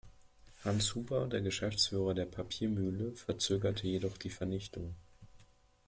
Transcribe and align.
Hans 0.65 0.95
Huber, 0.95 1.27
der 1.27 1.41
Geschäftsführer 1.41 2.15
der 2.15 2.25
Papiermühle, 2.25 3.11
verzögerte 3.11 3.85
jedoch 3.85 4.17
die 4.17 4.31
Vernichtung. 4.31 4.95